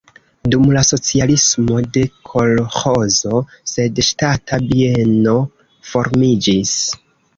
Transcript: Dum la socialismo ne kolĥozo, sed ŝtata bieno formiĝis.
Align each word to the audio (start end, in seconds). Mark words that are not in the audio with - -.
Dum 0.53 0.63
la 0.75 0.81
socialismo 0.87 1.77
ne 1.89 2.01
kolĥozo, 2.31 3.41
sed 3.75 4.03
ŝtata 4.09 4.59
bieno 4.73 5.37
formiĝis. 5.93 6.75